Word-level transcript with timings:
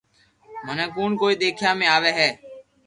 منو 0.65 0.85
ڪون 0.95 1.11
ڪوئي 1.21 1.33
ديکيا 1.41 1.71
۾ 1.79 1.85
آوي 1.95 2.11
ھي 2.19 2.29